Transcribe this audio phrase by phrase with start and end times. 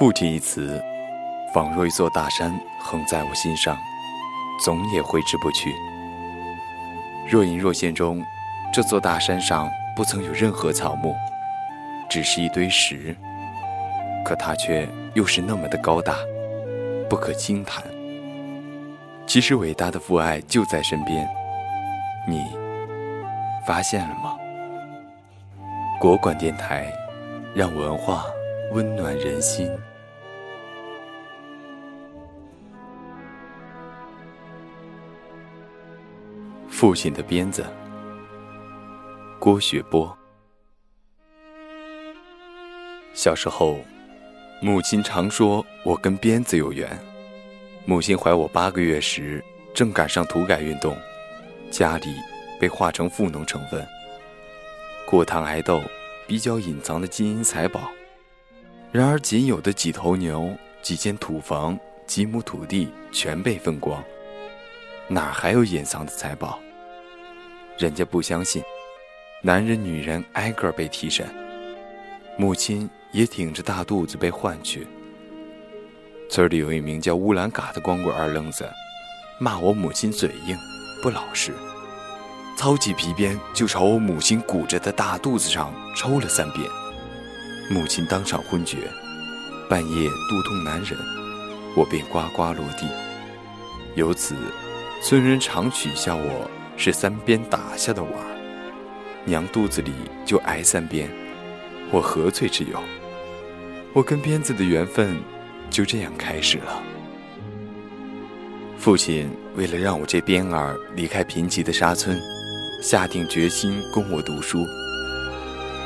[0.00, 0.82] 父亲一词，
[1.52, 3.76] 仿若一座大山横在我心上，
[4.64, 5.74] 总也挥之不去。
[7.28, 8.24] 若隐若现中，
[8.72, 11.14] 这座大山上不曾有任何草木，
[12.08, 13.14] 只是一堆石，
[14.24, 16.16] 可它却又是那么的高大，
[17.06, 17.84] 不可轻谈。
[19.26, 21.28] 其实伟大的父爱就在身边，
[22.26, 22.42] 你
[23.66, 24.34] 发现了吗？
[26.00, 26.90] 国馆电台，
[27.54, 28.24] 让文化
[28.72, 29.70] 温暖人心。
[36.80, 37.62] 父亲的鞭子，
[39.38, 40.16] 郭雪波。
[43.12, 43.80] 小时候，
[44.62, 46.98] 母亲常说我跟鞭子有缘。
[47.84, 50.96] 母亲怀我八个月时，正赶上土改运动，
[51.70, 52.14] 家里
[52.58, 53.86] 被划成富农成分，
[55.06, 55.82] 过堂挨斗，
[56.26, 57.90] 比较隐藏的金银财宝。
[58.90, 64.02] 然而，仅有的几头牛、几间土房、几亩土地全被分光，
[65.08, 66.58] 哪还有隐藏的财宝？
[67.80, 68.62] 人家不相信，
[69.40, 71.26] 男人女人挨个被提审，
[72.36, 74.86] 母亲也挺着大肚子被唤去。
[76.28, 78.68] 村里有一名叫乌兰嘎的光棍二愣子，
[79.38, 80.54] 骂我母亲嘴硬，
[81.02, 81.54] 不老实，
[82.54, 86.68] 操起皮鞭就朝我母亲鼓着的大肚子上抽了三鞭，
[87.70, 88.76] 母亲当场昏厥，
[89.70, 90.98] 半夜肚痛难忍，
[91.74, 92.86] 我便呱呱落地。
[93.94, 94.34] 由此，
[95.02, 96.50] 村人常取笑我。
[96.82, 98.12] 是三鞭打下的碗
[99.26, 99.92] 娘肚子里
[100.24, 101.10] 就挨三鞭，
[101.90, 102.82] 我何罪之有？
[103.92, 105.14] 我跟鞭子的缘分
[105.68, 106.82] 就这样开始了。
[108.78, 112.18] 父亲为了让我这鞭儿离开贫瘠的沙村，
[112.82, 114.64] 下定决心供我读书。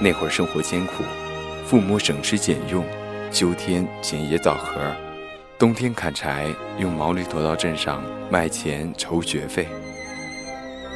[0.00, 1.02] 那会儿生活艰苦，
[1.66, 2.84] 父母省吃俭用，
[3.32, 4.80] 秋天捡野枣核，
[5.58, 8.00] 冬天砍柴，用毛驴驮到镇上
[8.30, 9.66] 卖钱筹学费。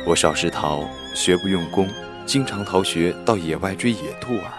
[0.07, 1.87] 我少时逃，学不用功，
[2.25, 4.53] 经常逃学到野外追野兔儿。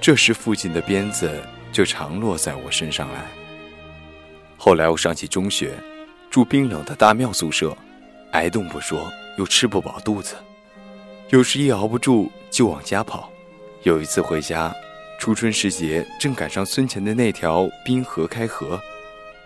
[0.00, 1.42] 这时父亲的鞭子
[1.72, 3.26] 就常落在我身上来。
[4.58, 5.72] 后来我上起中学，
[6.30, 7.74] 住冰冷的大庙宿舍，
[8.32, 10.34] 挨冻不说，又吃不饱肚子，
[11.30, 13.32] 有时一熬不住就往家跑。
[13.84, 14.74] 有一次回家，
[15.18, 18.78] 初春时节正赶上村前的那条冰河开河，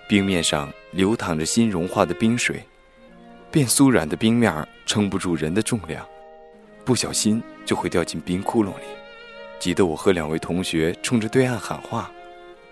[0.09, 2.65] 冰面上流淌着新融化的冰水。
[3.53, 6.03] 变酥软的冰面撑不住人的重量，
[6.87, 8.85] 不小心就会掉进冰窟窿里。
[9.61, 12.11] 急得我和两位同学冲着对岸喊话，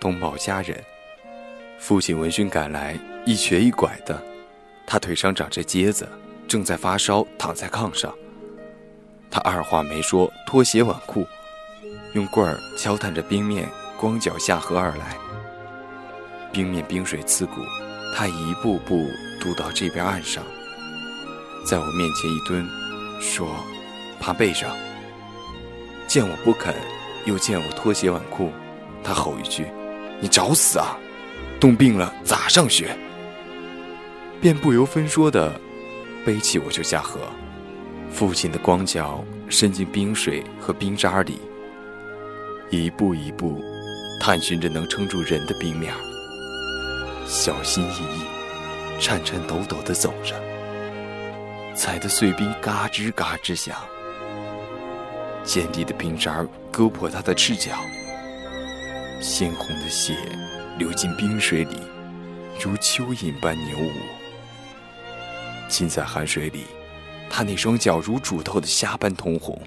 [0.00, 0.82] 通报家人。
[1.78, 4.20] 父亲闻讯赶来，一瘸一拐的，
[4.86, 6.08] 他腿上长着疖子，
[6.48, 8.12] 正在发烧，躺在炕上。
[9.30, 11.26] 他二话没说，脱鞋挽裤，
[12.14, 15.14] 用棍儿敲探着冰面，光脚下河而来。
[16.50, 17.60] 冰面冰水刺骨，
[18.16, 19.06] 他一步步
[19.40, 20.42] 渡到这边岸上。
[21.70, 22.68] 在我面前一蹲，
[23.20, 23.48] 说
[24.18, 24.76] ：“趴背上。”
[26.08, 26.74] 见我不肯，
[27.26, 28.50] 又见我脱鞋挽裤，
[29.04, 29.68] 他吼一句
[30.18, 30.98] ：“你找死啊！
[31.60, 32.90] 冻病了咋上学？”
[34.42, 35.60] 便不由分说的
[36.26, 37.20] 背起我就下河。
[38.10, 41.38] 父亲的光脚伸进冰水和冰渣里，
[42.70, 43.62] 一步一步
[44.20, 45.94] 探寻着能撑住人的冰面，
[47.28, 48.24] 小心翼翼、
[48.98, 50.34] 颤颤抖抖的走着。
[51.80, 53.74] 踩的碎冰嘎吱嘎吱响，
[55.42, 57.72] 尖利的冰渣割破他的赤脚，
[59.18, 60.14] 鲜红的血
[60.76, 61.78] 流进冰水里，
[62.62, 63.92] 如蚯蚓般扭舞。
[65.70, 66.66] 浸在寒水里，
[67.30, 69.58] 他那双脚如煮透的虾般通红。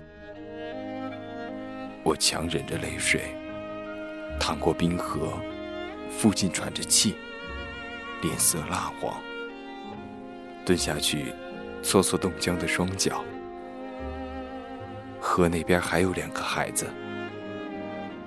[2.04, 3.36] 我强忍着泪水，
[4.40, 5.34] 淌过冰河，
[6.16, 7.16] 父亲喘着气，
[8.22, 9.20] 脸色蜡黄，
[10.64, 11.34] 蹲下去。
[11.84, 13.24] 搓搓冻僵的双脚，
[15.20, 16.88] 河那边还有两个孩子。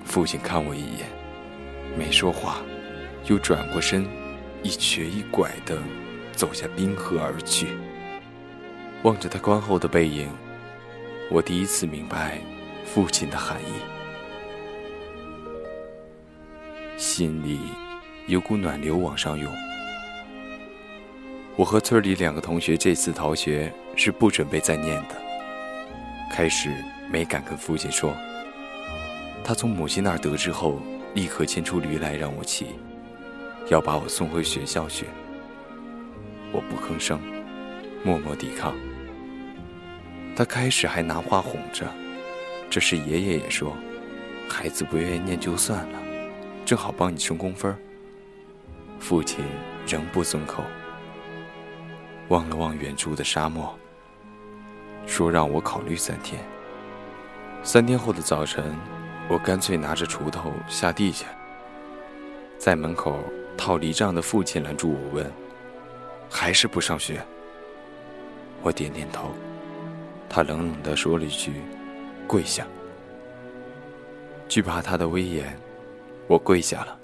[0.05, 1.07] 父亲看我一眼，
[1.97, 2.61] 没说话，
[3.25, 4.07] 又转过身，
[4.63, 5.81] 一瘸一拐的
[6.31, 7.67] 走下冰河而去。
[9.03, 10.29] 望着他宽厚的背影，
[11.29, 12.39] 我第一次明白
[12.85, 13.73] 父亲的含义，
[16.95, 17.59] 心里
[18.27, 19.66] 有股暖流往上涌。
[21.57, 25.15] 我和村里两个同学这次逃学是不准备再念的。
[26.31, 26.71] 开始
[27.09, 28.15] 没敢跟父亲说，
[29.43, 30.79] 他从母亲那儿得知后，
[31.15, 32.67] 立刻牵出驴来让我骑，
[33.69, 35.07] 要把我送回学校去。
[36.51, 37.19] 我不吭声，
[38.03, 38.75] 默默抵抗。
[40.35, 41.91] 他开始还拿话哄着，
[42.69, 43.75] 这时爷爷也说，
[44.47, 45.99] 孩子不愿意念就算了，
[46.63, 47.75] 正好帮你升工分。
[48.99, 49.43] 父亲
[49.87, 50.63] 仍不松口，
[52.29, 53.73] 望了望远处的沙漠，
[55.05, 56.43] 说让我考虑三天。
[57.63, 58.75] 三天后的早晨，
[59.27, 61.25] 我干脆拿着锄头下地去。
[62.57, 63.19] 在门口
[63.57, 65.31] 套犁杖的父亲拦住我问
[66.29, 67.21] ：“还是不上学？”
[68.61, 69.31] 我点点头。
[70.29, 71.53] 他冷冷地说了一句
[72.27, 72.67] ：“跪下。”
[74.49, 75.57] 惧怕他的威严，
[76.27, 76.97] 我跪下了。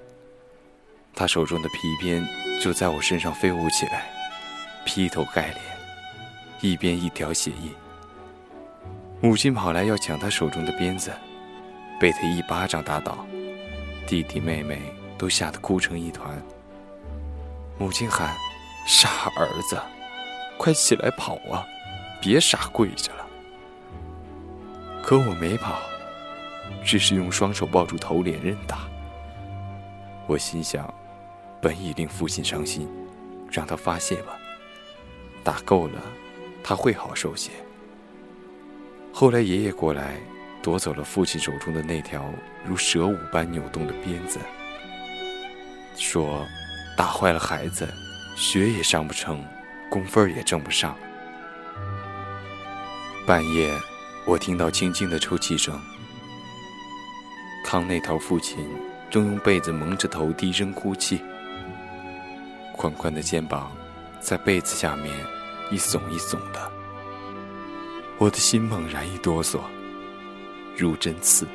[1.13, 2.25] 他手中的皮鞭
[2.61, 4.09] 就在我身上飞舞起来，
[4.85, 5.59] 劈头盖脸，
[6.61, 7.71] 一边一条血印。
[9.21, 11.11] 母亲跑来要抢他手中的鞭子，
[11.99, 13.25] 被他一巴掌打倒，
[14.05, 14.81] 弟弟妹妹
[15.17, 16.41] 都吓得哭成一团。
[17.77, 18.35] 母亲喊
[18.85, 19.81] ：“傻儿子，
[20.57, 21.65] 快起来跑啊，
[22.21, 23.25] 别傻跪着了。”
[25.01, 25.79] 可我没跑，
[26.83, 28.87] 只是用双手抱住头脸任打。
[30.27, 30.93] 我心想。
[31.61, 32.89] 本已令父亲伤心，
[33.49, 34.37] 让他发泄吧。
[35.43, 36.01] 打够了，
[36.63, 37.51] 他会好受些。
[39.11, 40.15] 后来爷爷过来，
[40.61, 42.33] 夺走了父亲手中的那条
[42.65, 44.39] 如蛇舞般扭动的鞭子，
[45.95, 46.47] 说
[46.97, 47.87] ：“打坏了孩子，
[48.35, 49.45] 学也上不成，
[49.89, 50.95] 工分也挣不上。”
[53.27, 53.71] 半夜，
[54.25, 55.79] 我听到轻轻的抽泣声。
[57.65, 58.67] 炕那头，父亲
[59.09, 61.21] 正用被子蒙着头，低声哭泣。
[62.75, 63.71] 宽宽的肩膀，
[64.23, 65.13] 在被子下面
[65.69, 66.71] 一耸一耸的，
[68.17, 69.59] 我的心猛然一哆嗦，
[70.77, 71.45] 如针刺。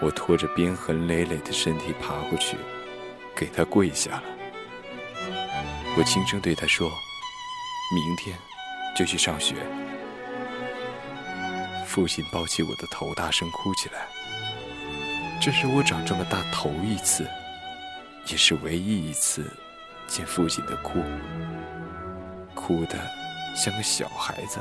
[0.00, 2.56] 我拖着鞭痕累累的身体爬过去，
[3.36, 4.22] 给他跪下了。
[5.98, 6.88] 我轻声对他说
[7.94, 8.36] ：“明天
[8.96, 9.54] 就去上学。”
[11.86, 14.06] 父亲抱起我的头，大声哭起来。
[15.38, 17.28] 这是我长这么大头一次。
[18.28, 19.44] 也是唯一一次
[20.06, 21.02] 见父亲的哭，
[22.54, 22.98] 哭得
[23.54, 24.58] 像个小孩子，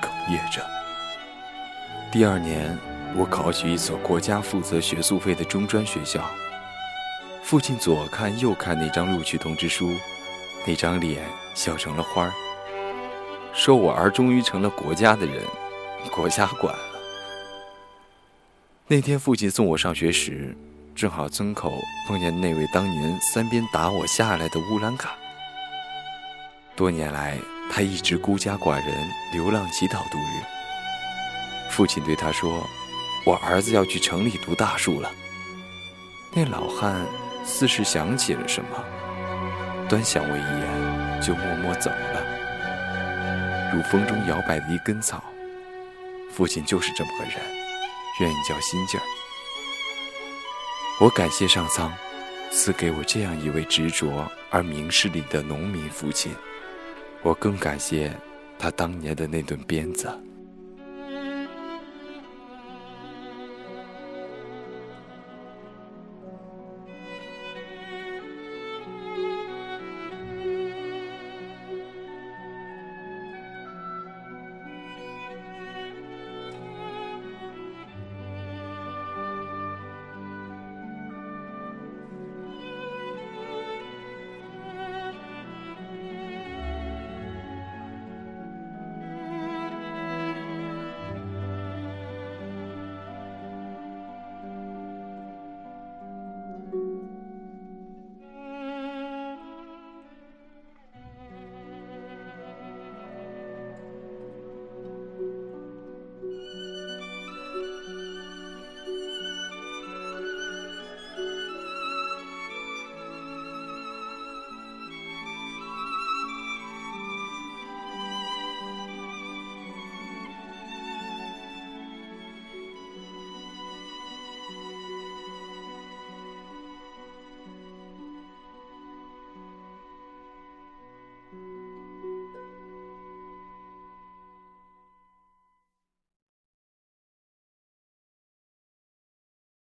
[0.00, 0.62] 哽咽着。
[2.12, 2.76] 第二年，
[3.16, 6.22] 我考取一所国家负责学宿费的中专学校。
[7.42, 9.90] 父亲左看右看那张录取通知书，
[10.66, 11.24] 那张脸
[11.54, 12.32] 笑成了花儿，
[13.52, 15.42] 说我儿终于成了国家的人，
[16.12, 16.82] 国家管了。
[18.86, 20.56] 那天，父亲送我上学时。
[21.00, 25.16] 正好村口碰见那位当年三鞭打我下来的乌兰卡。
[26.76, 27.38] 多年来，
[27.72, 30.44] 他一直孤家寡人，流浪乞讨度日。
[31.70, 32.68] 父亲对他说
[33.24, 35.10] ：“我儿子要去城里读大书了。”
[36.36, 37.06] 那老汉
[37.46, 38.68] 似是想起了什么，
[39.88, 45.24] 端详我一眼，就默默走了，如风中摇摆的一根草。
[46.30, 47.40] 父亲就是这么个人，
[48.20, 49.02] 愿意较心劲儿。
[51.00, 51.90] 我感谢上苍，
[52.52, 56.30] 赐给我这样一位执着而明事理的农民父亲。
[57.22, 58.14] 我更感谢
[58.58, 60.06] 他当年的那顿鞭子。